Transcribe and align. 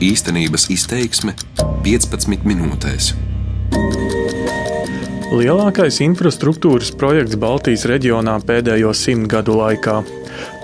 Īstenības 0.00 0.62
izteiksme 0.72 1.34
15 1.84 2.46
minūtēs. 2.48 3.10
Lielākais 5.28 5.98
infrastruktūras 6.06 6.88
projekts 6.96 7.36
Baltijas 7.36 7.84
reģionā 7.90 8.38
pēdējo 8.48 8.94
simt 8.96 9.28
gadu 9.28 9.58
laikā. 9.60 9.98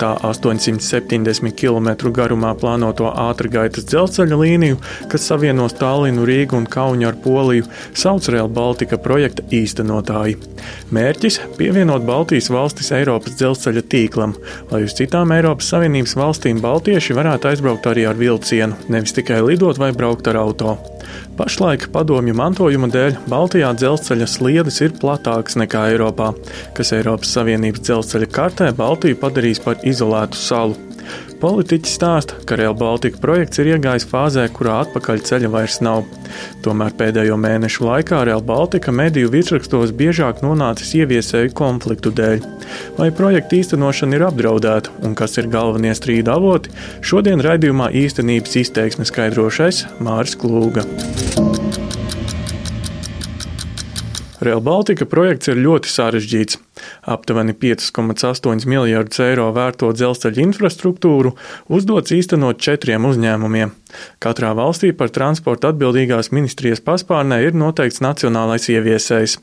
Tā 0.01 0.13
870 0.27 1.55
km 1.57 2.11
garumā 2.15 2.53
plānoto 2.59 3.09
ātrgaitas 3.11 3.87
dzelzceļa 3.89 4.39
līniju, 4.43 4.81
kas 5.13 5.29
savienos 5.31 5.77
Tallinu, 5.81 6.27
Rīgu 6.29 6.59
un 6.59 6.67
Kaunu 6.71 7.09
ar 7.09 7.17
Poliju, 7.23 7.67
sauc 7.97 8.29
Real 8.33 8.49
Baltica 8.49 8.99
projekta 9.01 9.45
īstenotāji. 9.51 10.37
Mērķis- 10.93 11.41
pievienot 11.59 12.05
Baltijas 12.07 12.51
valstis 12.53 12.93
Eiropas 12.93 13.39
dzelzceļa 13.39 13.83
tīklam, 13.93 14.35
lai 14.71 14.83
uz 14.85 14.95
citām 14.99 15.33
Eiropas 15.37 15.71
Savienības 15.73 16.17
valstīm 16.17 16.61
baltieši 16.61 17.17
varētu 17.17 17.53
aizbraukt 17.53 17.87
arī 17.91 18.09
ar 18.09 18.15
vilcienu, 18.15 18.77
nevis 18.89 19.17
tikai 19.17 19.43
lidot 19.43 19.79
vai 19.79 19.93
braukt 19.93 20.29
ar 20.29 20.37
auto. 20.37 20.79
Pašlaik 21.37 21.91
padomju 21.93 22.33
mantojuma 22.33 22.89
dēļ 22.89 23.19
Baltijā 23.29 23.75
dzelzceļa 23.77 24.29
sliedes 24.31 24.81
ir 24.81 24.95
platākas 24.97 25.59
nekā 25.61 25.83
Eiropā, 25.93 26.31
kas 26.77 26.95
Eiropas 26.97 27.35
Savienības 27.37 27.85
dzelzceļa 27.85 28.33
kartē 28.33 28.73
Baltiju 28.79 29.21
padarīs 29.21 29.61
par 29.61 29.85
izolētu 29.85 30.41
salu. 30.41 30.86
Politiķi 31.41 31.91
stāsta, 31.91 32.39
ka 32.49 32.57
Real 32.57 32.75
Baltica 32.79 33.21
projekts 33.21 33.61
ir 33.61 33.75
iegājis 33.75 34.07
fāzē, 34.09 34.47
kurā 34.53 34.79
atpakaļ 34.87 35.21
ceļa 35.29 35.51
vairs 35.53 35.79
nav. 35.85 36.07
Tomēr 36.65 36.95
pēdējo 36.97 37.37
mēnešu 37.41 37.85
laikā 37.85 38.23
Real 38.29 38.45
Baltica 38.45 38.95
mediju 38.95 39.31
virsrakstos 39.35 39.93
biežāk 39.97 40.41
nonācis 40.45 40.95
ieviesēju 41.03 41.53
konfliktu 41.57 42.15
dēļ. 42.17 42.43
Vai 42.97 43.11
projekta 43.15 43.61
īstenošana 43.61 44.17
ir 44.17 44.27
apdraudēta 44.31 44.97
un 45.05 45.17
kas 45.19 45.37
ir 45.37 45.51
galvenie 45.53 45.93
strīda 45.97 46.39
avoti, 46.41 46.73
šodien 47.05 47.45
raidījumā 47.45 47.93
īstenības 48.05 48.57
izteiksme 48.65 49.09
skaidrošais 49.09 49.85
Māris 50.01 50.39
Klūga. 50.41 50.87
Real 54.41 54.61
Baltica 54.61 55.09
projekts 55.09 55.49
ir 55.53 55.61
ļoti 55.61 55.91
sarežģīts. 55.91 56.66
Aptuveni 57.07 57.55
5,8 57.55 58.67
miljardus 58.67 59.21
eiro 59.23 59.47
vērto 59.55 59.93
dzelzceļa 59.95 60.43
infrastruktūru 60.43 61.37
uzdots 61.71 62.15
īstenot 62.17 62.59
četriem 62.59 63.07
uzņēmumiem. 63.07 63.71
Katrā 64.19 64.51
valstī 64.59 64.91
par 64.91 65.13
transportu 65.15 65.71
atbildīgās 65.71 66.33
ministrijas 66.35 66.83
paspārnē 66.83 67.39
ir 67.47 67.55
noteikts 67.55 68.03
nacionālais 68.03 68.67
ieviesējs. 68.75 69.39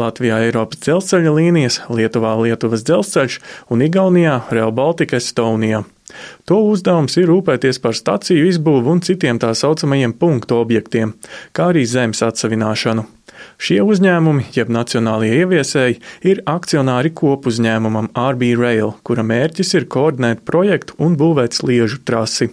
Latvijā 0.00 0.42
Eiropas 0.48 0.82
dzelzceļa 0.82 1.38
līnijas, 1.38 1.80
Lietuvā 1.86 2.34
Lietuvas 2.42 2.82
dzelzceļš 2.88 3.40
un 3.70 3.86
Igaunijā 3.86 4.40
Real 4.50 4.74
Baltica 4.74 5.22
Estonija. 5.22 5.84
To 6.50 6.60
uzdevums 6.68 7.14
ir 7.16 7.30
rūpēties 7.30 7.78
par 7.82 7.96
staciju 7.96 8.50
izbūvu 8.50 8.90
un 8.92 9.02
citiem 9.06 9.38
tā 9.42 9.54
saucamajiem 9.56 10.18
punktu 10.18 10.58
objektiem, 10.60 11.14
kā 11.56 11.70
arī 11.72 11.86
zemes 11.88 12.26
atsevināšanu. 12.26 13.06
Šie 13.58 13.80
uzņēmumi, 13.84 14.48
jeb 14.56 14.70
nacionālie 14.72 15.30
ieviesēji, 15.42 16.00
ir 16.26 16.42
akcionāri 16.50 17.12
kopuzņēmumam 17.14 18.10
RB 18.18 18.54
Rail, 18.58 18.94
kura 19.06 19.24
mērķis 19.26 19.74
ir 19.78 19.88
koordinēt 19.90 20.44
projektu 20.48 20.98
un 21.04 21.18
būvēt 21.20 21.56
sliežu 21.56 22.00
trasi. 22.04 22.50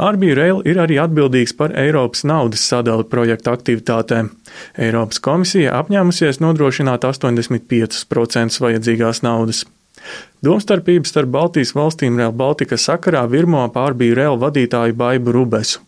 RB 0.00 0.30
Rail 0.38 0.62
ir 0.68 0.80
arī 0.80 0.96
atbildīgs 1.02 1.52
par 1.58 1.74
Eiropas 1.76 2.24
naudas 2.28 2.64
sadali 2.64 3.04
projekta 3.04 3.52
aktivitātēm. 3.56 4.32
Eiropas 4.80 5.20
komisija 5.24 5.76
apņēmusies 5.82 6.40
nodrošināt 6.40 7.04
85% 7.08 8.64
vajadzīgās 8.64 9.22
naudas. 9.26 9.66
Domstarpības 10.44 11.12
starp 11.12 11.34
Baltijas 11.34 11.74
valstīm 11.76 12.16
Real 12.16 12.32
Baltica 12.32 12.78
sakarā 12.80 13.26
virmo 13.28 13.66
pārbīja 13.74 14.16
Real 14.22 14.40
vadītāju 14.40 14.96
Baibu 14.96 15.34
Rubesu. 15.36 15.84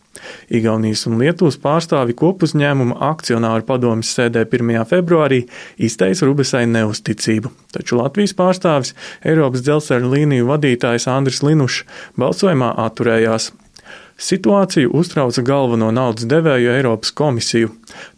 Igaunijas 0.53 1.07
un 1.09 1.17
Lietuvas 1.19 1.57
pārstāvi 1.59 2.15
kopuzņēmuma 2.19 2.99
akcionāru 3.09 3.65
padomjas 3.67 4.13
sēdē 4.17 4.45
1. 4.45 4.75
februārī 4.89 5.41
izteica 5.81 6.29
Rubesai 6.29 6.63
neusticību, 6.69 7.51
taču 7.75 7.99
Latvijas 7.99 8.35
pārstāvis 8.37 8.93
Eiropas 9.25 9.65
dzelzceļa 9.65 10.13
līniju 10.13 10.47
vadītājs 10.51 11.09
Andris 11.11 11.43
Linušs 11.43 11.83
balsojumā 12.19 12.71
atturējās. 12.85 13.51
Situāciju 14.17 14.91
uztrauca 14.93 15.41
galveno 15.41 15.89
naudas 15.91 16.27
devēju 16.29 16.69
Eiropas 16.75 17.11
komisiju. 17.17 17.71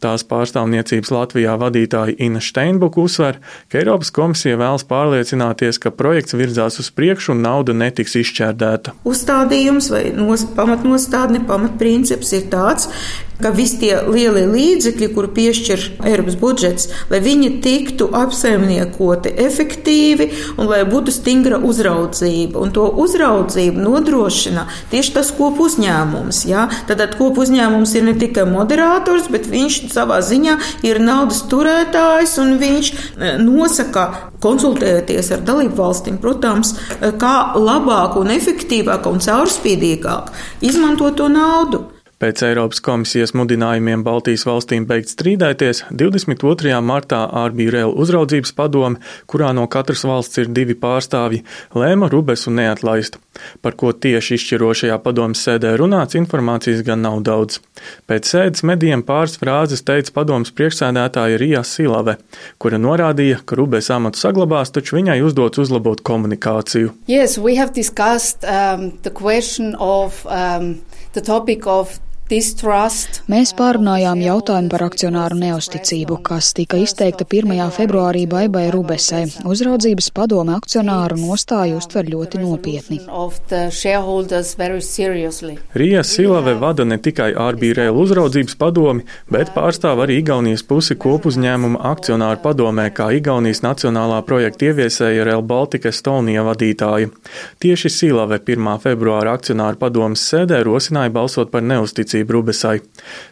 Tās 0.04 0.26
pārstāvniecības 0.28 1.12
Latvijā 1.12 1.56
vadītāja 1.60 2.18
Ina 2.28 2.42
Steinbuka 2.44 3.00
uzsver, 3.02 3.40
ka 3.72 3.80
Eiropas 3.80 4.12
komisija 4.16 4.60
vēlas 4.60 4.84
pārliecināties, 4.90 5.80
ka 5.80 5.94
projekts 5.96 6.36
virzās 6.36 6.80
uz 6.84 6.92
priekšu 6.96 7.32
un 7.36 7.46
nauda 7.48 7.74
netiks 7.74 8.18
izšķērdēta. 8.22 8.96
Uzstādījums 9.08 9.90
vai 9.94 10.04
nos, 10.16 10.44
pamatnostādne, 10.58 11.46
pamatprincips 11.48 12.36
ir 12.36 12.50
tāds, 12.52 12.92
ka 13.42 13.52
visi 13.56 13.80
tie 13.82 13.96
lielie 14.08 14.46
līdzekļi, 14.48 15.10
kur 15.16 15.28
piešķir 15.36 15.82
Eiropas 16.08 16.38
budžets, 16.40 16.90
lai 17.12 17.20
viņi 17.24 17.50
tiktu 17.64 18.08
apsaimniekoti 18.16 19.34
efektīvi 19.46 20.30
un 20.56 20.70
lai 20.72 20.84
būtu 20.88 21.14
stingra 21.16 21.60
uzraudzība. 21.60 22.62
Un 22.62 22.72
to 22.76 22.88
uzraudzību 23.04 23.84
nodrošina 23.84 24.68
tieši 24.94 25.18
tas 25.18 25.34
kopu 25.36 25.68
uzņēmums. 25.68 25.85
Ja? 26.50 26.68
Tad 26.90 27.04
kopu 27.20 27.46
uzņēmums 27.46 27.96
ir 27.98 28.08
ne 28.10 28.18
tikai 28.20 28.48
moderators, 28.50 29.30
bet 29.32 29.50
viņš 29.52 29.66
viņš 29.66 29.94
savā 29.94 30.20
ziņā 30.24 30.58
ir 30.86 31.00
naudas 31.04 31.44
turētājs 31.52 32.38
un 32.42 32.56
viņš 32.62 32.92
e, 32.92 33.34
nosaka, 33.42 34.32
konsultējoties 34.44 35.32
ar 35.36 35.44
dalību 35.48 35.76
valstīm, 35.80 36.20
protams, 36.22 36.76
e, 37.00 37.12
kā 37.20 37.56
labāk 37.56 38.18
un 38.22 38.34
efektīvāk 38.36 39.10
un 39.10 39.22
caurspīdīgāk 39.24 40.32
izmantot 40.62 41.18
to 41.18 41.30
naudu. 41.32 41.95
Pēc 42.16 42.46
Eiropas 42.48 42.80
komisijas 42.80 43.34
mudinājumiem 43.36 44.00
Baltijas 44.06 44.46
valstīm 44.48 44.86
beigt 44.88 45.10
strīdēties, 45.12 45.82
22. 45.92 46.72
martā 46.80 47.26
Ārbīrēla 47.42 47.92
uzraudzības 47.92 48.54
padome, 48.56 49.02
kurā 49.28 49.50
no 49.58 49.66
katras 49.68 50.06
valsts 50.08 50.40
ir 50.40 50.48
divi 50.56 50.78
pārstāvji, 50.80 51.42
lēma 51.76 52.08
Rubesu 52.14 52.54
neatlaist. 52.56 53.18
Par 53.60 53.76
ko 53.76 53.92
tieši 53.92 54.38
izšķirošajā 54.38 54.96
padomas 55.04 55.42
sēdē 55.44 55.74
runāts, 55.76 56.16
informācijas 56.16 56.86
gan 56.88 57.04
nav 57.04 57.20
daudz. 57.28 57.60
Pēc 58.08 58.32
sēdes 58.32 58.64
medijiem 58.64 59.04
pāris 59.04 59.36
frāzes 59.42 59.84
teica 59.84 60.16
padomas 60.16 60.56
priekšsēdētāja 60.56 61.42
Rija 61.42 61.66
Silave, 61.68 62.16
kura 62.64 62.80
norādīja, 62.80 63.42
ka 63.44 63.60
Rubes 63.60 63.92
amatu 63.92 64.24
saglabās, 64.24 64.72
taču 64.72 65.02
viņai 65.02 65.20
uzdots 65.28 65.60
uzlabot 65.66 66.00
komunikāciju. 66.00 66.96
Yes, 67.12 67.36
discussed, 67.76 68.48
um, 68.48 68.94
of, 69.80 70.26
um, 70.32 70.80
the 71.12 71.22
topic 71.22 71.68
of 71.68 72.00
Mēs 72.26 73.52
pārunājām 73.54 74.22
jautājumu 74.24 74.72
par 74.74 74.82
akcionāru 74.88 75.36
neusticību, 75.38 76.16
kas 76.26 76.48
tika 76.58 76.80
izteikta 76.82 77.22
1. 77.22 77.52
februārī 77.76 78.24
Baibai 78.26 78.64
Rubesai. 78.74 79.28
Uzraudzības 79.46 80.08
padome 80.10 80.56
akcionāru 80.58 81.20
nostāju 81.22 81.78
uztver 81.78 82.10
ļoti 82.10 82.42
nopietni. 82.42 82.98
Rija 85.78 86.02
Silave 86.02 86.56
vada 86.64 86.88
ne 86.90 86.98
tikai 86.98 87.28
ārbīrēlu 87.46 88.02
uzraudzības 88.08 88.58
padomi, 88.58 89.06
bet 89.30 89.54
pārstāv 89.54 90.02
arī 90.08 90.18
Igaunijas 90.24 90.66
pusi 90.66 90.98
kopuzņēmuma 90.98 91.84
akcionāru 91.92 92.42
padomē, 92.42 92.88
kā 92.90 93.12
Igaunijas 93.20 93.62
nacionālā 93.62 94.24
projekta 94.26 94.72
ieviesēja 94.72 95.30
Real 95.30 95.46
Baltica 95.46 95.94
Estonija 95.94 96.42
vadītāja. 96.50 97.14
Tieši 97.62 97.94
Silave 98.00 98.42
1. 98.42 98.74
februāra 98.82 99.38
akcionāru 99.38 99.78
padomas 99.86 100.26
sēdē 100.34 100.64
rosināja 100.66 101.14
balsot 101.14 101.54
par 101.54 101.62
neusticību 101.62 102.15
uzticību 102.16 102.34
Rubesai. 102.34 102.80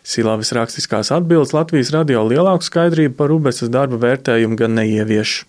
Silavas 0.04 0.52
rakstiskās 0.52 1.12
atbildes 1.12 1.54
Latvijas 1.54 1.92
radio 1.94 2.24
lielāku 2.28 2.64
skaidrību 2.64 3.16
par 3.16 3.30
Rubesas 3.30 3.70
darba 3.70 3.98
vērtējumu 3.98 4.56
gan 4.58 4.76
neievieš. 4.76 5.46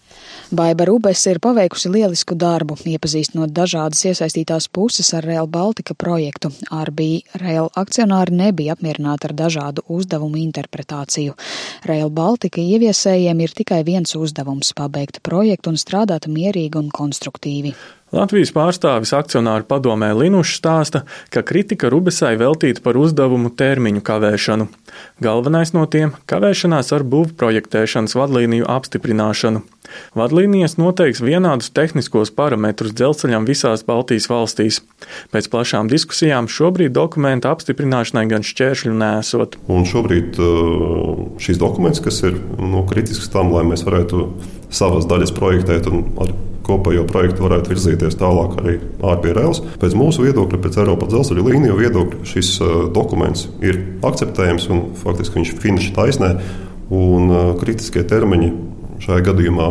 Baiba 0.55 0.85
Rubes 0.85 1.25
ir 1.27 1.41
paveikusi 1.41 1.89
lielisku 1.89 2.37
darbu, 2.37 2.77
iepazīstinot 2.87 3.51
dažādas 3.51 4.05
iesaistītās 4.05 4.69
puses 4.69 5.09
ar 5.17 5.25
Rail 5.25 5.49
Baltica 5.49 5.95
projektu. 5.95 6.53
RB 6.71 7.25
Rail 7.41 7.71
akcionāri 7.75 8.37
nebija 8.37 8.77
apmierināti 8.77 9.31
ar 9.31 9.35
dažādu 9.35 9.83
uzdevumu 9.89 10.39
interpretāciju. 10.45 11.35
Rail 11.89 12.11
Baltica 12.11 12.61
ieviesējiem 12.61 13.41
ir 13.41 13.57
tikai 13.57 13.83
viens 13.85 14.15
uzdevums- 14.15 14.73
pabeigt 14.79 15.23
projektu 15.23 15.71
un 15.71 15.77
strādāt 15.81 16.29
mierīgi 16.29 16.77
un 16.77 16.91
konstruktīvi. 16.91 17.75
Latvijas 18.15 18.53
pārstāvis 18.55 19.11
akcionāru 19.17 19.67
padomē 19.67 20.13
Linušs 20.15 20.61
stāsta, 20.61 21.03
ka 21.35 21.43
kritika 21.43 21.89
Rubesai 21.91 22.37
veltīta 22.39 22.83
par 22.85 22.95
uzdevumu 23.01 23.51
termiņu 23.59 24.05
kavēšanu. 24.07 24.69
Galvenais 25.25 25.73
no 25.75 25.83
tiem- 25.91 26.13
kavēšanās 26.31 26.93
ar 26.95 27.03
būvprojektēšanas 27.03 28.15
vadlīniju 28.15 28.69
apstiprināšanu. 28.71 29.65
Vadlīnijas 30.15 30.79
noteiks 30.79 31.21
vienādus 31.21 31.73
tehniskos 31.75 32.31
parametrus 32.31 32.95
dzelzceļam 32.95 33.47
visās 33.51 33.83
Baltijas 33.83 34.31
valstīs. 34.31 34.81
Pēc 35.33 35.51
plašām 35.51 35.91
diskusijām 35.91 36.47
šobrīd 36.47 36.95
dokumenta 36.95 37.51
apstiprināšanai 37.51 38.29
gan 38.29 38.43
šķēršļu 38.43 38.95
nesot. 38.95 39.57
Un 39.69 39.85
šobrīd 39.85 40.39
uh, 40.39 41.39
šīs 41.43 41.59
dokuments, 41.59 42.01
kas 42.01 42.23
ir 42.23 42.39
nu, 42.59 42.87
kritisks 42.87 43.29
tam, 43.29 43.53
lai 43.53 43.65
mēs 43.65 43.83
varētu 43.83 44.31
savas 44.71 45.05
daļas 45.05 45.35
projektēt 45.35 45.91
un 45.91 46.13
ar 46.23 46.54
kopējo 46.65 47.07
projektu 47.11 47.47
varētu 47.47 47.75
virzīties 47.75 48.19
tālāk 48.21 48.59
arī 48.63 48.77
ārpus 49.05 49.37
Rēlas. 49.39 49.63
Pēc 49.83 49.97
mūsu 49.99 50.27
viedokļa, 50.27 50.61
pēc 50.65 50.79
Eiropas 50.83 51.13
dzelzceļa 51.13 51.49
līniju 51.49 51.81
viedokļa, 51.81 52.21
šis 52.29 52.53
dokuments 52.95 53.49
ir 53.65 53.81
akceptējams 54.05 54.71
un 54.73 54.87
faktiski 55.01 55.41
viņš 55.41 55.53
ir 55.55 55.61
finiša 55.67 55.97
taisnē. 55.99 56.31
Un 56.95 57.31
kritiskie 57.61 58.05
termiņi 58.09 58.53
šajā 59.05 59.29
gadījumā 59.31 59.69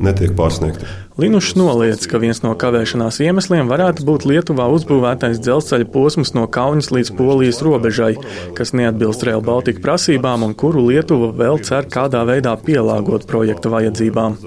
netiek 0.00 0.32
pārsniegti. 0.38 0.86
Linušs 1.20 1.52
noliedz, 1.58 2.06
ka 2.08 2.16
viens 2.22 2.38
no 2.40 2.54
kavēšanās 2.56 3.18
iemesliem 3.20 3.68
varētu 3.68 4.06
būt 4.08 4.24
Lietuvā 4.30 4.70
uzbūvētais 4.72 5.40
dzelzceļa 5.42 5.88
posms 5.92 6.32
no 6.32 6.46
Kaunas 6.48 6.88
līdz 6.94 7.10
Polijas 7.18 7.60
robežai, 7.66 8.14
kas 8.56 8.72
neatbilst 8.72 9.26
Rail 9.28 9.42
Baltica 9.44 9.82
prasībām 9.84 10.46
un 10.46 10.54
kuru 10.56 10.86
Lietuva 10.86 11.28
vēl 11.36 11.60
cer 11.66 11.90
kādā 11.92 12.22
veidā 12.24 12.54
pielāgot 12.64 13.26
projekta 13.28 13.74
vajadzībām. 13.74 14.38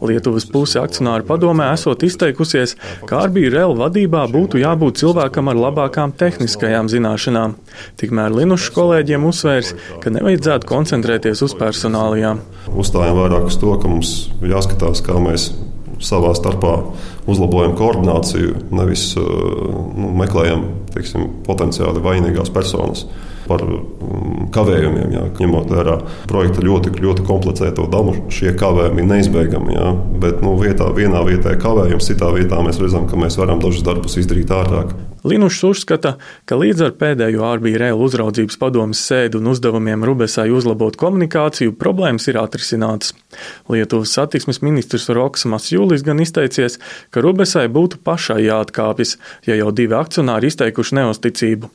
Lietuvas 0.00 0.46
puse 0.50 0.80
akcionāru 0.80 1.26
padomē 1.28 1.70
esot 1.74 2.04
izteikusies, 2.06 2.76
ka 3.08 3.22
Arbija 3.26 3.52
Rēla 3.54 3.76
vadībā 3.84 4.24
būtu 4.32 4.60
jābūt 4.62 5.02
cilvēkam 5.02 5.52
ar 5.52 5.60
labākām 5.60 6.14
tehniskajām 6.16 6.88
zināšanām. 6.92 7.56
Tikmēr 8.00 8.34
Linušs 8.40 8.70
kolēģiem 8.76 9.26
uzsvērs, 9.30 9.74
ka 10.02 10.14
nevajadzētu 10.16 10.70
koncentrēties 10.70 11.44
uz 11.46 11.56
personālijām. 11.58 12.40
Uzstājam 12.70 13.20
vairāk 13.20 13.50
uz 13.50 13.60
to, 13.60 13.74
ka 13.80 13.90
mums 13.90 14.14
jāskatās, 14.40 15.04
kā 15.04 15.18
mēs 15.20 15.50
savā 16.04 16.34
starpā 16.36 16.76
uzlabojam 17.30 17.74
koordināciju, 17.78 18.54
nevis 18.74 19.12
nu, 19.16 20.12
meklējam 20.20 20.64
teiksim, 20.94 21.28
potenciāli 21.46 22.02
vainīgās 22.04 22.52
personas 22.54 23.06
par 23.50 23.64
mm, 23.66 24.48
kavējumiem. 24.54 25.14
Jā. 25.14 25.24
Ņemot 25.40 25.70
vērā 25.72 25.96
projekta 26.30 26.64
ļoti, 26.64 26.94
ļoti 27.02 27.26
komplicēto 27.26 27.86
dabu, 27.90 28.14
šie 28.32 28.54
kavējumi 28.58 29.02
ir 29.02 29.10
neizbēgami. 29.10 29.76
Jā. 29.76 29.92
Bet 30.22 30.44
nu, 30.44 30.54
vietā, 30.60 30.90
vienā 30.96 31.22
vietā 31.26 31.54
ir 31.54 31.62
kavējums, 31.62 32.10
citā 32.12 32.30
vietā 32.36 32.60
mēs 32.66 32.80
redzam, 32.82 33.08
ka 33.10 33.18
mēs 33.20 33.38
varam 33.40 33.62
dažus 33.62 33.86
darbus 33.86 34.18
izdarīt 34.20 34.52
ātrāk. 34.54 34.94
Linušs 35.26 35.64
uzskata, 35.68 36.14
ka 36.48 36.56
līdz 36.56 36.86
ar 36.86 36.94
pēdējo 36.96 37.44
ārbija 37.44 37.82
rēlu 37.82 38.06
uzraudzības 38.06 38.56
padomas 38.60 39.02
sēdu 39.04 39.42
un 39.42 39.50
uzdevumiem 39.52 40.06
Rubesai 40.08 40.46
uzlabot 40.54 40.96
komunikāciju, 41.00 41.74
problēmas 41.80 42.30
ir 42.30 42.38
atrisinātas. 42.40 43.12
Lietuvas 43.70 44.14
satiksmes 44.16 44.60
ministrs 44.64 45.08
Roks 45.08 45.46
Masjūlis 45.48 46.04
gan 46.06 46.20
izteicies, 46.22 46.78
ka 47.10 47.22
Rubesai 47.24 47.66
būtu 47.72 48.00
pašai 48.04 48.40
jāatkāpjas, 48.46 49.16
ja 49.48 49.58
jau 49.58 49.70
divi 49.74 49.96
akcionāri 49.98 50.50
izteikuši 50.50 50.98
neusticību. 51.00 51.70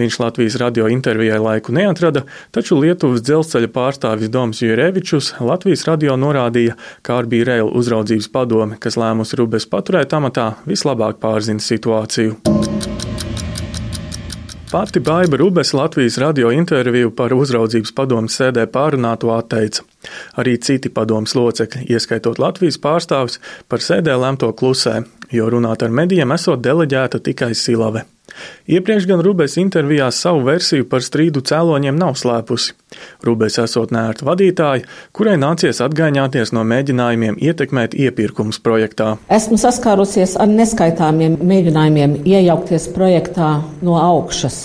Viņš 0.00 0.20
Latvijas 0.22 0.58
radio 0.62 0.88
intervijai 0.92 1.40
laiku 1.42 1.74
neatrada, 1.76 2.24
taču 2.54 2.78
Lietuvas 2.80 3.24
dzelzceļa 3.26 3.72
pārstāvis 3.74 4.32
Doms 4.32 4.62
Jurevičus 4.64 5.34
Latvijas 5.40 5.86
radio 5.88 6.16
norādīja, 6.20 6.78
ka 7.02 7.20
ārbija 7.20 7.52
rēlu 7.52 7.74
uzraudzības 7.80 8.30
padome, 8.32 8.80
kas 8.80 8.98
lēmusi 9.00 9.40
Rubes 9.40 9.68
paturēt 9.70 10.14
amatā, 10.16 10.52
vislabāk 10.68 11.22
pārzina 11.22 11.62
situāciju. 11.64 13.09
Pati 14.70 15.00
Baiba 15.00 15.36
Rubes 15.36 15.72
Latvijas 15.72 16.18
radio 16.18 16.52
interviju 16.54 17.10
par 17.18 17.32
uzraudzības 17.34 17.90
padomus 17.90 18.36
sēdē 18.38 18.68
pārunāto 18.70 19.32
atteica. 19.34 19.82
Arī 20.38 20.52
citi 20.62 20.92
padomus 20.94 21.34
locekļi, 21.34 21.88
ieskaitot 21.90 22.38
Latvijas 22.38 22.78
pārstāvis, 22.78 23.40
par 23.66 23.82
sēdē 23.82 24.14
lemto 24.14 24.52
klusē, 24.54 25.00
jo 25.32 25.50
runāt 25.50 25.82
ar 25.82 25.92
medijiem 25.94 26.32
esot 26.36 26.62
deleģēta 26.64 27.20
tikai 27.24 27.52
Silave. 27.54 28.06
Iepriekš 28.70 29.06
gan 29.10 29.22
Rubēs 29.24 29.56
intervijā 29.58 30.06
savu 30.14 30.44
versiju 30.46 30.86
par 30.90 31.02
strīdu 31.02 31.42
cēloņiem 31.46 31.96
nav 31.98 32.14
slēpusi. 32.20 32.76
Rubēs 33.26 33.58
esot 33.62 33.90
nērta 33.94 34.26
vadītāja, 34.28 34.86
kurai 35.16 35.36
nācies 35.40 35.82
atgaiņāties 35.82 36.54
no 36.54 36.62
mēģinājumiem 36.70 37.40
ietekmēt 37.42 37.96
iepirkumus 37.98 38.60
projektā. 38.62 39.16
Esmu 39.30 39.58
saskārusies 39.60 40.36
ar 40.40 40.50
neskaitāmiem 40.50 41.40
mēģinājumiem 41.42 42.20
iejaukties 42.22 42.90
projektā 42.94 43.52
no 43.82 43.98
augšas, 43.98 44.62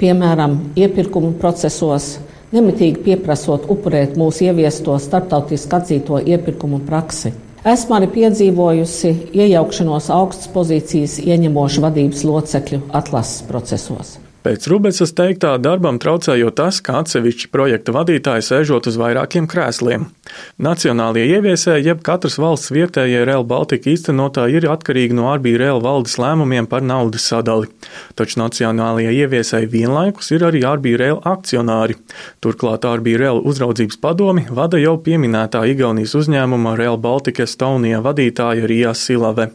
piemēram, 0.00 0.58
iepirkumu 0.78 1.34
procesos, 1.42 2.12
nemitīgi 2.54 3.02
pieprasot 3.04 3.68
upurēt 3.70 4.16
mūsu 4.18 4.48
ieviesto 4.50 4.96
starptautiski 5.02 5.80
atzīto 5.82 6.22
iepirkumu 6.22 6.82
praksi. 6.86 7.34
Esmu 7.60 7.92
arī 7.92 8.06
piedzīvojusi 8.14 9.10
iejaukšanos 9.36 10.06
augstas 10.16 10.48
pozīcijas 10.54 11.18
ieņemošu 11.20 11.82
vadības 11.84 12.24
locekļu 12.24 12.80
atlases 12.96 13.42
procesos. 13.50 14.16
Pēc 14.40 14.70
Rubecas 14.72 15.10
teiktā 15.12 15.50
darbam 15.60 15.98
traucējot 16.00 16.54
tas, 16.56 16.78
ka 16.80 17.02
atsevišķi 17.02 17.50
projekta 17.52 17.92
vadītāji 17.92 18.46
sēžot 18.46 18.86
uz 18.88 18.94
vairākiem 18.96 19.44
krēsliem. 19.44 20.06
Nacionālie 20.64 21.26
ieviesēji, 21.34 21.90
jeb 21.90 22.00
katras 22.06 22.38
valsts 22.40 22.72
vietējie 22.72 23.26
Real 23.28 23.44
Baltica 23.44 23.90
īstenotāji 23.92 24.56
ir 24.56 24.66
atkarīgi 24.72 25.18
no 25.18 25.26
Arbija 25.28 25.60
Real 25.60 25.82
valdes 25.84 26.16
lēmumiem 26.22 26.70
par 26.70 26.80
naudas 26.80 27.26
sadali. 27.28 27.68
Taču 28.16 28.40
nacionālie 28.40 29.10
ieviesēji 29.12 29.68
vienlaikus 29.74 30.32
ir 30.32 30.46
arī 30.48 30.64
Arbija 30.64 31.02
Real 31.02 31.20
akcionāri. 31.28 31.98
Turklāt 32.40 32.88
Arbija 32.88 33.20
Real 33.20 33.42
uzraudzības 33.44 34.00
padomi 34.00 34.46
vada 34.48 34.80
jau 34.80 34.96
pieminētā 35.04 35.66
Igaunijas 35.74 36.16
uzņēmuma 36.16 36.78
Real 36.80 36.96
Baltica 36.96 37.44
Estonia 37.44 38.00
vadītāja 38.00 38.64
Rija 38.72 38.96
Silave. 38.96 39.50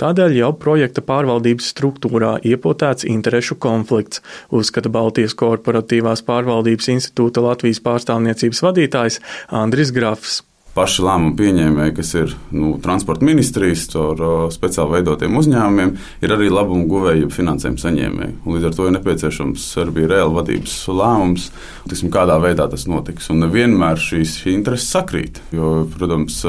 Tādēļ 0.00 0.40
jau 0.40 0.52
projekta 0.56 1.04
pārvaldības 1.04 1.68
struktūrā 1.76 2.38
iepotēts 2.48 3.04
interešu 3.12 3.60
konflikts 3.60 4.21
uzskata 4.54 4.92
Baltijas 4.92 5.34
korporatīvās 5.38 6.24
pārvaldības 6.28 6.92
institūta 6.96 7.44
Latvijas 7.44 7.82
pārstāvniecības 7.84 8.64
vadītājs 8.68 9.20
Andris 9.62 9.92
Grafs 9.94 10.40
paši 10.76 11.04
lēmumu 11.04 11.34
pieņēmēji, 11.36 11.94
kas 11.96 12.12
ir 12.16 12.34
nu, 12.54 12.72
transporta 12.82 13.26
ministrijas, 13.26 13.84
caur 13.92 14.22
uh, 14.22 14.44
speciāli 14.52 14.96
veidotiem 14.96 15.36
uzņēmumiem, 15.36 15.92
ir 16.24 16.34
arī 16.34 16.48
labumu 16.52 16.86
guvēji, 16.88 17.28
finansējuma 17.32 17.82
saņēmēji. 17.82 18.36
Līdz 18.48 18.68
ar 18.68 18.76
to 18.78 18.88
ir 18.88 18.94
nepieciešams 18.96 19.66
Serbija 19.74 20.10
reāla 20.14 20.36
vadības 20.38 20.76
lēmums, 20.88 21.48
tiksim, 21.90 22.12
kādā 22.14 22.38
veidā 22.42 22.68
tas 22.72 22.86
notiks. 22.88 23.28
Un 23.32 23.44
nevienmēr 23.44 24.00
šīs 24.00 24.38
šī 24.40 24.56
intereses 24.56 24.88
sakrīt. 24.94 25.42
Jo, 25.52 25.84
protams, 25.92 26.40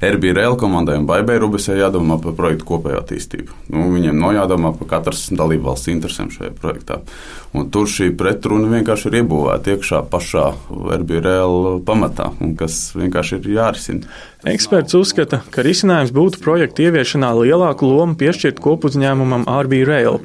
Serbija 0.00 0.38
reāla 0.40 0.60
komandai 0.60 0.96
un 1.00 1.08
Baibai 1.08 1.36
Rubisē 1.42 1.76
jādomā 1.76 2.16
par 2.22 2.36
projektu 2.38 2.68
kopējo 2.72 3.02
attīstību. 3.02 3.60
Nu, 3.74 3.90
viņiem 3.92 4.16
nav 4.22 4.36
jādomā 4.38 4.72
par 4.78 4.92
katras 4.96 5.26
dalībvalsts 5.36 5.92
interesēm 5.92 6.32
šajā 6.32 6.54
projektā. 6.62 7.02
Un 7.56 7.70
tur 7.72 7.88
šī 7.88 8.10
pretruna 8.18 8.68
vienkārši 8.72 9.08
ir 9.08 9.20
iebūvēta 9.22 9.76
iekšā 9.76 10.02
pašā 10.12 10.48
reāla 10.96 11.76
pamatā, 11.86 12.30
kas 12.58 12.90
vienkārši 12.96 13.38
ir 13.40 13.48
jā 13.56 13.65
jārisina. 13.66 14.08
Eksperts 14.46 14.94
uzskata, 14.94 15.40
ka 15.50 15.64
risinājums 15.66 16.12
būtu 16.14 16.40
projekta 16.44 16.86
ieviešanā 16.86 17.32
lielāku 17.40 17.88
lomu 17.90 18.14
piešķirt 18.20 18.60
kopuzņēmumam 18.62 19.46
RB 19.50 19.82
Rail. 19.88 20.20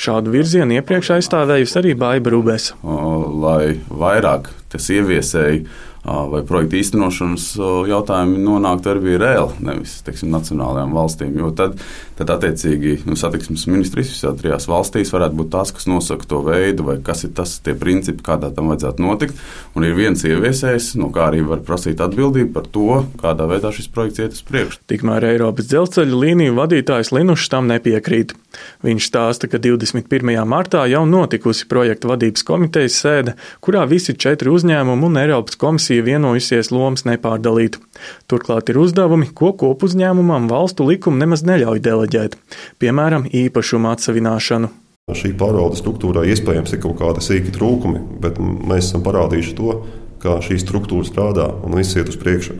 Šādu 0.00 0.32
virzienu 0.32 0.78
iepriekš 0.78 1.16
aizstāvējusi 1.18 1.80
arī 1.82 1.96
Baiba 1.98 2.32
Rubēs. 2.32 2.72
Lai 2.82 3.76
vairāk 3.90 4.48
tas 4.72 4.88
ieviesēji 4.92 5.66
vai 6.06 6.42
projekta 6.46 6.78
īstenošanas 6.78 7.46
jautājumi 7.90 8.38
nonāktu 8.42 8.92
arī 8.92 9.16
reāli, 9.18 9.56
nevis 9.66 9.98
teiksim, 10.06 10.30
nacionālajām 10.34 10.94
valstīm. 10.94 11.34
Jo 11.40 11.50
tad, 11.56 11.80
tad 12.18 12.30
attiecīgi, 12.36 13.00
nu, 13.08 13.16
satiksmes 13.18 13.66
ministrijas 13.70 14.12
visās 14.14 14.38
trijās 14.40 14.68
valstīs 14.70 15.10
varētu 15.14 15.40
būt 15.40 15.50
tās, 15.56 15.72
kas 15.74 15.88
nosaka 15.90 16.28
to 16.30 16.42
veidu, 16.46 16.86
vai 16.86 16.98
kas 17.04 17.26
ir 17.26 17.34
tas 17.36 17.56
tie 17.64 17.74
principi, 17.78 18.24
kādā 18.26 18.52
tam 18.54 18.70
vajadzētu 18.70 19.02
notikt. 19.02 19.42
Un 19.76 19.86
ir 19.88 19.96
viens 19.98 20.22
ieviesējs, 20.22 20.92
no 21.00 21.10
kā 21.14 21.30
arī 21.32 21.42
var 21.46 21.64
prasīt 21.66 22.00
atbildību 22.04 22.54
par 22.54 22.70
to, 22.70 23.02
kādā 23.20 23.48
veidā 23.50 23.74
šis 23.74 23.90
projekts 23.92 24.22
iet 24.22 24.38
uz 24.38 24.44
priekšu. 24.46 24.82
Tikmēr 24.90 25.26
Eiropas 25.32 25.68
dzelzceļa 25.72 26.22
līniju 26.22 26.56
vadītājs 26.60 27.12
Linušs 27.16 27.50
tam 27.52 27.66
nepiekrīt. 27.72 28.36
Viņš 28.86 29.08
stāsta, 29.10 29.50
ka 29.50 29.60
21. 29.60 30.32
martā 30.48 30.86
jau 30.88 31.02
notikusi 31.08 31.66
projekta 31.68 32.08
vadības 32.08 32.46
komitejas 32.46 32.96
sēde, 33.02 33.36
kurā 33.64 33.84
visi 33.90 34.14
četri 34.16 34.52
uzņēmumi 34.52 35.10
un 35.10 35.20
Eiropas 35.20 35.58
komisija 35.60 35.95
komisija 35.96 36.04
vienojusies 36.04 36.70
lomas 36.70 37.04
nepārdalīt. 37.04 37.78
Turklāt 38.28 38.68
ir 38.68 38.78
uzdevumi, 38.78 39.28
ko 39.32 39.52
kopuzņēmumam 39.52 40.48
valstu 40.48 40.84
likumi 40.84 41.18
nemaz 41.18 41.42
neļauj 41.44 41.80
deleģēt, 41.80 42.36
piemēram, 42.78 43.26
īpašuma 43.32 43.94
atsevināšanu. 43.96 44.68
Šī 45.14 45.36
pārvaldes 45.38 45.80
struktūrā 45.80 46.26
iespējams 46.26 46.74
ir 46.74 46.82
kaut 46.82 46.98
kādi 46.98 47.22
sīki 47.22 47.54
trūkumi, 47.54 48.20
bet 48.20 48.38
mēs 48.38 48.90
esam 48.90 49.04
parādījuši 49.06 49.54
to, 49.56 49.86
kā 50.20 50.40
šī 50.42 50.58
struktūra 50.58 51.06
strādā 51.06 51.46
un 51.64 51.76
viss 51.78 51.96
iet 51.96 52.10
uz 52.10 52.18
priekšu. 52.18 52.58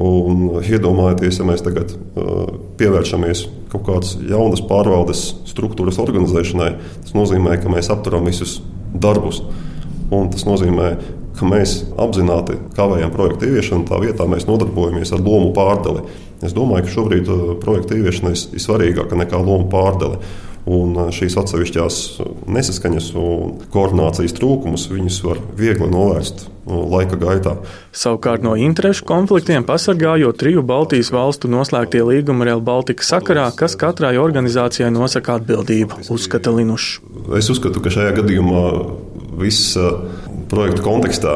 Un 0.00 0.62
iedomājieties, 0.62 1.40
ja 1.40 1.44
mēs 1.44 1.64
tagad 1.66 1.90
uh, 1.92 2.46
pievēršamies 2.78 3.48
kaut 3.72 3.84
kādas 3.88 4.14
jaunas 4.22 4.62
pārvaldes 4.64 5.24
struktūras 5.50 5.98
organizēšanai, 6.00 6.70
tas 7.02 7.16
nozīmē, 7.18 7.58
ka 7.60 7.68
mēs 7.68 7.90
apturam 7.92 8.24
visus 8.30 8.60
darbus. 8.94 9.42
Un 10.14 10.30
tas 10.30 10.46
nozīmē, 10.46 10.94
ka 11.40 11.48
mēs 11.48 11.78
apzināti 12.00 12.58
kavējam 12.76 13.14
projektu 13.14 13.48
ieviešanu, 13.48 13.88
tā 13.88 14.02
vietā 14.02 14.28
mēs 14.28 14.46
nodarbojamies 14.48 15.14
ar 15.16 15.24
lomu 15.24 15.54
pārdali. 15.56 16.04
Es 16.44 16.54
domāju, 16.56 16.86
ka 16.86 16.94
šobrīd 16.98 17.32
uh, 17.32 17.42
projekta 17.60 17.96
ieviešana 17.96 18.36
ir 18.36 18.62
svarīgāka 18.62 19.18
nekā 19.18 19.40
lomu 19.40 19.68
pārdale. 19.72 20.20
Un 20.70 20.92
šīs 21.14 21.38
atsevišķās 21.40 21.94
nesaskaņas 22.52 23.06
un 23.16 23.54
koordinācijas 23.72 24.34
trūkumus 24.36 24.90
viņus 24.92 25.20
var 25.24 25.40
viegli 25.56 25.88
novērst 25.88 26.44
laika 26.68 27.16
gaitā. 27.20 27.54
Savukārt 27.96 28.44
no 28.44 28.52
interešu 28.60 29.06
konfliktiem 29.08 29.64
pasargājot 29.66 30.38
triju 30.40 30.62
Baltijas 30.66 31.10
valstu 31.14 31.48
noslēgtie 31.50 32.02
līgumi 32.06 32.46
Real 32.46 32.60
Baltica 32.64 33.06
sakarā, 33.06 33.48
kas 33.56 33.74
katrai 33.80 34.16
organizācijai 34.20 34.92
nosaka 34.94 35.38
atbildību, 35.40 36.04
uzskata 36.12 36.52
Linušs. 36.54 37.00
Es 37.40 37.50
uzskatu, 37.52 37.82
ka 37.82 37.92
šajā 37.96 38.12
gadījumā 38.20 38.64
viss 39.40 39.78
projekta 40.50 40.84
kontekstā 40.84 41.34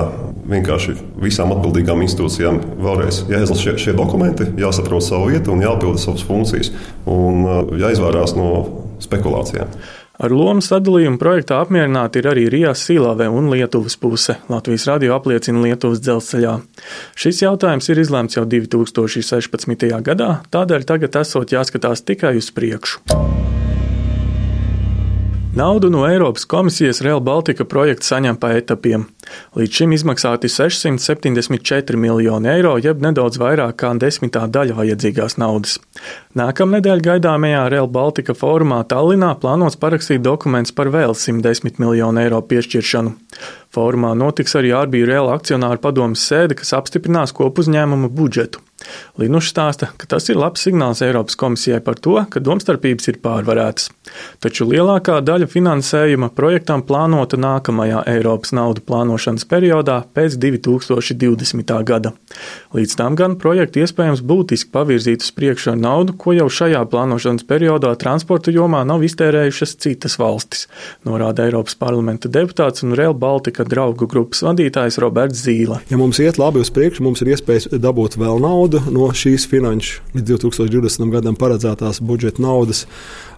vienkārši 0.50 0.96
visām 1.22 1.54
atbildīgām 1.54 2.02
institūcijām 2.04 2.60
vēlreiz 2.82 3.24
jāizlasa 3.30 3.60
šie, 3.62 3.76
šie 3.80 3.96
dokumenti, 3.96 4.50
jāsaprot 4.60 5.04
savu 5.06 5.30
vietu 5.32 5.54
un 5.54 5.64
jāpilda 5.64 6.02
savas 6.02 6.24
funkcijas 6.26 6.72
un 7.10 7.44
jāizvairās 7.80 8.36
no 8.38 8.48
spekulācijām. 9.04 9.70
Ar 10.14 10.30
lomu 10.30 10.62
sadalījumu 10.62 11.18
projektā 11.18 11.56
apmierināti 11.64 12.20
ir 12.20 12.28
arī 12.30 12.44
Rijas 12.52 12.84
Sīlāve 12.86 13.26
un 13.34 13.48
Lietuvas 13.50 13.96
puse. 13.98 14.36
Latvijas 14.46 14.86
radio 14.86 15.16
apliecina 15.16 15.64
Lietuvas 15.64 16.04
dzelzceļā. 16.04 16.54
Šis 17.18 17.42
jautājums 17.42 17.90
ir 17.90 18.04
izlēmts 18.04 18.38
jau 18.38 18.46
2016. 18.46 19.90
gadā, 20.06 20.30
tādēļ 20.54 20.86
tagad 20.86 21.18
esot 21.24 21.56
jāskatās 21.56 22.06
tikai 22.06 22.36
uz 22.38 22.54
priekšu. 22.54 23.02
Naudu 25.56 25.90
no 25.90 26.06
Eiropas 26.06 26.44
komisijas 26.44 26.98
Real 27.00 27.20
Baltica 27.22 27.62
projekts 27.64 28.08
saņem 28.10 28.34
pa 28.42 28.48
etapiem. 28.58 29.04
Līdz 29.54 29.76
šim 29.78 29.92
izmaksāti 29.94 30.48
674 30.50 31.94
miljoni 31.94 32.50
eiro, 32.50 32.72
jeb 32.82 33.04
nedaudz 33.04 33.38
vairāk 33.38 33.76
kā 33.84 33.92
desmitā 34.02 34.48
daļa 34.50 34.74
vajadzīgās 34.80 35.38
naudas. 35.38 35.76
Nākamnedēļ 36.34 37.04
gaidāmajā 37.06 37.62
Real 37.70 37.86
Baltica 37.86 38.34
fórumā 38.34 38.80
Tallinā 38.90 39.30
plānots 39.38 39.78
parakstīt 39.78 40.26
dokuments 40.26 40.74
par 40.74 40.90
vēl 40.90 41.14
110 41.14 41.78
miljonu 41.78 42.24
eiro 42.24 42.42
piešķiršanu. 42.50 43.14
Fórumā 43.70 44.10
notiks 44.18 44.58
arī 44.58 44.74
Arbija 44.74 45.06
Real 45.06 45.30
akcionāru 45.30 45.78
padomas 45.86 46.26
sēde, 46.26 46.58
kas 46.58 46.74
apstiprinās 46.74 47.30
kopuzņēmuma 47.30 48.10
budžetu. 48.10 48.58
Linušs 49.20 49.52
stāsta, 49.52 49.90
ka 49.98 50.08
tas 50.10 50.26
ir 50.28 50.38
labs 50.40 50.64
signāls 50.66 51.02
Eiropas 51.04 51.36
komisijai 51.38 51.80
par 51.84 51.98
to, 52.02 52.16
ka 52.30 52.42
domstarpības 52.42 53.10
ir 53.12 53.20
pārvarētas. 53.22 53.90
Taču 54.42 54.66
lielākā 54.68 55.20
daļa 55.24 55.48
finansējuma 55.50 56.30
projektam 56.36 56.82
plānota 56.86 57.38
nākamajā 57.40 58.02
Eiropas 58.10 58.52
naudu 58.56 58.82
plānošanas 58.84 59.46
periodā 59.48 60.00
pēc 60.16 60.36
2020. 60.42 61.74
gada. 61.86 62.12
Līdz 62.74 62.96
tam 62.98 63.16
gan 63.18 63.36
projektu 63.40 63.84
iespējams 63.84 64.22
būtiski 64.26 64.72
pavirzīt 64.74 65.24
uz 65.24 65.30
priekšu 65.36 65.74
ar 65.74 65.80
naudu, 65.80 66.16
ko 66.18 66.34
jau 66.36 66.48
šajā 66.50 66.82
plānošanas 66.90 67.46
periodā 67.48 67.94
transporta 68.00 68.52
jomā 68.54 68.82
nav 68.88 69.04
iztērējušas 69.06 69.76
citas 69.84 70.18
valstis, 70.20 70.66
norāda 71.06 71.46
Eiropas 71.46 71.78
parlamenta 71.78 72.28
deputāts 72.28 72.84
un 72.84 72.96
Rail 72.98 73.14
Baltica 73.14 73.66
draugu 73.68 74.08
grupas 74.10 74.42
vadītājs 74.44 74.98
Roberts 75.02 75.44
Zīle. 75.46 75.80
Ja 75.90 76.00
mums 76.00 76.20
iet 76.22 76.40
labi 76.42 76.62
uz 76.64 76.72
priekšu, 76.74 77.04
mums 77.06 77.22
ir 77.24 77.32
iespējas 77.34 77.70
dabūt 77.78 78.18
vēl 78.20 78.42
naudu 78.42 78.73
no 78.92 79.08
šīs 79.14 79.46
finanšu 79.50 80.02
līdz 80.14 80.34
2020. 80.34 81.10
gadam 81.12 81.38
paredzētās 81.38 82.00
budžeta 82.04 82.42
naudas 82.44 82.84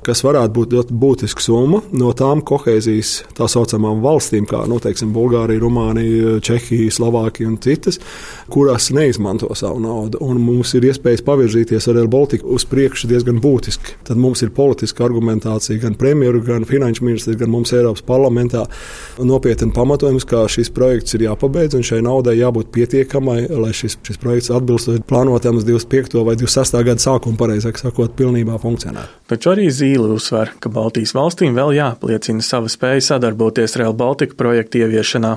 kas 0.07 0.23
varētu 0.23 0.55
būt 0.55 0.75
ļoti 0.77 0.97
būtiska 1.03 1.43
summa 1.43 1.81
no 1.97 2.13
tām 2.17 2.43
kohēzijas 2.47 3.13
tā 3.37 3.49
saucamām 3.51 4.03
valstīm, 4.05 4.47
kā 4.49 4.63
nu, 4.71 4.79
teiksim, 4.83 5.11
Bulgārija, 5.15 5.61
Rumānija, 5.63 6.37
Čehija, 6.47 6.93
Slovākija 6.95 7.51
un 7.51 7.57
citas, 7.63 7.99
kurās 8.53 8.89
neizmanto 8.95 9.51
savu 9.59 9.81
naudu. 9.83 10.21
Un 10.25 10.39
mums 10.43 10.75
ir 10.79 10.87
iespējas 10.91 11.25
pavirzīties 11.27 11.89
ar 11.91 11.99
Baltiku 12.13 12.53
uz 12.55 12.67
priekšu 12.71 13.11
diezgan 13.11 13.41
būtiski. 13.43 13.97
Tad 14.07 14.21
mums 14.21 14.45
ir 14.47 14.53
politiska 14.55 15.07
argumentācija 15.09 15.83
gan 15.83 15.99
premjeru, 15.99 16.43
gan 16.47 16.67
finanšu 16.69 17.07
ministrs, 17.07 17.39
gan 17.41 17.51
mums 17.51 17.75
Eiropas 17.75 18.05
parlamentā 18.07 18.67
nopietni 19.19 19.73
pamatojums, 19.75 20.27
ka 20.29 20.45
šis 20.51 20.71
projekts 20.77 21.17
ir 21.19 21.27
jāpabeidz 21.27 21.79
un 21.79 21.87
šai 21.87 22.03
naudai 22.07 22.37
jābūt 22.39 22.71
pietiekamai, 22.77 23.41
lai 23.51 23.75
šis, 23.75 23.99
šis 24.07 24.23
projekts 24.23 24.53
atbilstoši 24.55 25.03
plānotam 25.09 25.59
uz 25.59 25.67
25. 25.67 26.21
vai 26.27 26.39
26. 26.39 26.79
gada 26.87 27.03
sākumu, 27.03 27.39
pareizāk 27.41 27.81
sakot, 27.81 28.15
pilnībā 28.19 28.61
funkcionētu. 28.63 29.25
Taču 29.33 29.51
arī 29.57 29.67
zīme 29.75 29.96
Zīle 29.97 30.13
uzsver, 30.13 30.51
ka 30.61 30.69
Baltijas 30.69 31.15
valstīm 31.17 31.55
vēl 31.57 31.71
jāapliecina 31.79 32.45
sava 32.45 32.69
spēja 32.69 33.01
sadarboties 33.07 33.79
Real 33.81 33.95
Baltica 33.97 34.37
projekta 34.37 34.83
ieviešanā. 34.83 35.31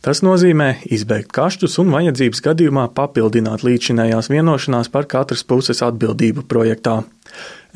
Tas 0.00 0.22
nozīmē 0.24 0.68
izbeigt 0.88 1.28
kaštus 1.36 1.76
un 1.82 1.92
vajadzības 1.92 2.40
gadījumā 2.46 2.86
papildināt 2.96 3.66
līdzinējās 3.68 4.30
vienošanās 4.32 4.88
par 4.94 5.04
katras 5.12 5.44
puses 5.44 5.84
atbildību 5.84 6.46
projektā. 6.48 7.02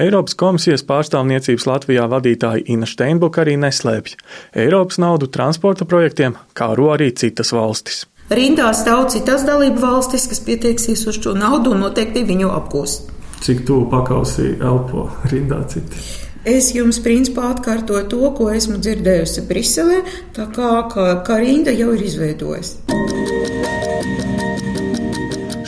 Eiropas 0.00 0.38
komisijas 0.40 0.86
pārstāvniecības 0.88 1.68
Latvijā 1.68 2.08
vadītāja 2.08 2.64
Ina 2.72 2.88
Steinbuka 2.88 3.44
arī 3.44 3.58
neslēpj. 3.60 4.16
Eiropas 4.64 5.02
naudu 5.04 5.28
transporta 5.28 5.84
projektiem 5.84 6.40
kāro 6.56 6.94
arī 6.96 7.12
citas 7.12 7.52
valstis. 7.52 8.06
Rindā 8.32 8.72
stāv 8.72 9.10
citas 9.12 9.44
dalību 9.44 9.84
valstis, 9.84 10.30
kas 10.30 10.40
pieteiksies 10.46 11.04
uz 11.12 11.20
šo 11.20 11.36
naudu 11.36 11.76
un 11.76 11.84
noteikti 11.84 12.24
viņu 12.24 12.54
apgūs. 12.56 13.02
Cik 13.42 13.64
tuvu 13.66 13.88
pakausī 13.90 14.52
elpo 14.62 15.08
rindā 15.26 15.64
citi? 15.70 15.98
Es 16.46 16.72
jums 16.74 17.00
principā 17.02 17.52
atkārtoju 17.52 18.06
to, 18.10 18.20
ko 18.38 18.48
esmu 18.54 18.78
dzirdējusi 18.82 19.46
Briselē, 19.50 20.00
tā 20.34 20.46
kā, 20.54 20.70
kā, 20.90 21.08
kā 21.26 21.38
rinda 21.42 21.74
jau 21.74 21.90
ir 21.94 22.06
izveidojusi. 22.06 23.41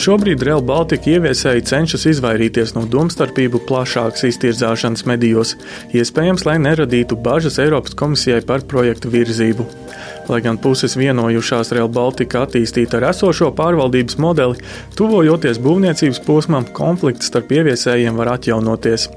Šobrīd 0.04 0.42
Real 0.44 0.60
Baltica 0.60 1.08
ieviesēji 1.14 1.62
cenšas 1.64 2.02
izvairīties 2.10 2.74
no 2.76 2.82
domstarpību 2.92 3.62
plašākas 3.64 4.26
iztirzāšanas 4.28 5.06
medijos, 5.08 5.54
iespējams, 5.96 6.44
lai 6.44 6.58
neradītu 6.60 7.16
bažas 7.24 7.56
Eiropas 7.62 7.96
komisijai 7.96 8.42
par 8.44 8.66
projektu 8.68 9.08
virzību. 9.14 9.64
Lai 10.28 10.42
gan 10.44 10.58
puses 10.60 10.98
vienojušās 11.00 11.72
Real 11.72 11.88
Baltica 11.88 12.42
attīstīt 12.44 12.92
ar 12.98 13.08
esošo 13.14 13.48
pārvaldības 13.56 14.20
modeli, 14.20 14.60
tuvojoties 14.98 15.62
būvniecības 15.64 16.20
posmam, 16.28 16.68
konflikts 16.76 17.32
starp 17.32 17.56
ieviesējiem 17.56 18.20
var 18.20 18.34
atjaunoties. 18.34 19.08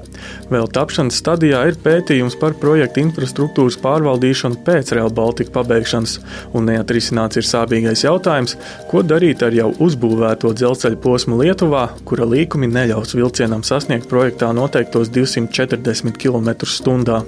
Vēl 0.48 0.68
tapšanas 0.72 1.18
stadijā 1.20 1.60
ir 1.68 1.76
pētījums 1.82 2.38
par 2.40 2.54
projektu 2.60 3.02
infrastruktūras 3.04 3.76
pārvaldīšanu 3.82 4.62
pēc 4.64 4.94
Real 4.96 5.12
Baltica 5.14 5.52
pabeigšanas, 5.58 6.18
un 6.56 6.70
neatrisināts 6.70 7.40
ir 7.40 7.48
sāpīgais 7.48 8.04
jautājums, 8.06 8.56
ko 8.88 9.02
darīt 9.04 9.44
ar 9.44 9.56
jau 9.56 9.68
uzbūvēto 9.84 10.54
dzelzceļa 10.56 11.00
posmu 11.04 11.40
Lietuvā, 11.42 11.84
kura 12.08 12.28
līkumi 12.28 12.70
neļaus 12.72 13.16
vilcienam 13.18 13.64
sasniegt 13.66 14.08
projektā 14.08 14.50
noteiktos 14.56 15.12
240 15.12 16.16
km/h. 16.16 17.20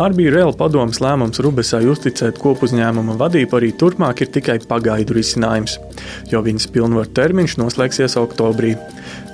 Arbija 0.00 0.30
Real 0.34 0.52
padomas 0.54 1.00
lēmums 1.02 1.40
Rubesai 1.42 1.82
uzticēt 1.90 2.38
kopuzņēmuma 2.42 3.16
vadību 3.18 3.58
arī 3.58 3.72
turpmāk 3.78 4.22
ir 4.22 4.30
tikai 4.34 4.60
pagaidu 4.70 5.16
risinājums, 5.16 5.78
jo 6.30 6.42
viņas 6.46 6.70
pilnvaru 6.74 7.10
termiņš 7.16 7.58
noslēgsies 7.58 8.14
oktobrī. 8.20 8.76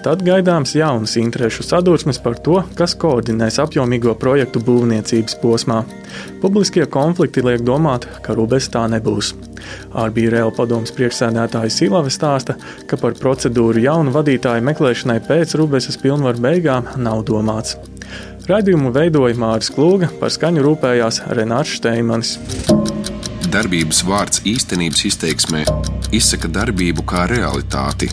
Tad 0.07 0.21
gaidāms 0.23 0.71
jaunas 0.79 1.17
interešu 1.19 1.65
sadursmes 1.67 2.21
par 2.23 2.37
to, 2.39 2.61
kas 2.79 2.93
koordinēs 3.03 3.57
apjomīgo 3.59 4.13
projektu 4.15 4.61
būvniecības 4.63 5.35
posmā. 5.43 5.81
Publiskie 6.39 6.85
konflikti 6.87 7.43
liek 7.43 7.65
domāt, 7.67 8.07
ka 8.23 8.37
Rubes 8.39 8.69
tā 8.71 8.85
nebūs. 8.93 9.33
Arbija 9.99 10.31
Real 10.37 10.53
padomas 10.55 10.95
priekšsēdētāja 10.95 11.73
Silava 11.75 12.13
stāsta, 12.15 12.55
ka 12.87 12.95
par 13.01 13.17
procedūru 13.19 13.83
jaunu 13.83 14.15
vadītāju 14.15 14.63
meklēšanai 14.69 15.17
pēc 15.27 15.57
Rubesas 15.59 15.99
pilnvaru 15.99 16.45
beigām 16.45 16.87
nav 17.03 17.25
domāts. 17.27 17.75
Radījumu 18.47 18.93
veidoja 18.95 19.35
Māris 19.43 19.73
Klūga, 19.75 20.13
par 20.21 20.31
skaņu 20.31 20.63
rūpējās 20.69 21.19
Renārs 21.35 21.81
Steimanis. 21.81 22.37
Darbības 23.51 24.05
vārds 24.07 24.45
īstenības 24.47 25.03
izteiksmē 25.11 25.67
izsaka 26.15 26.53
darbību 26.61 27.03
kā 27.11 27.27
realitāti. 27.35 28.13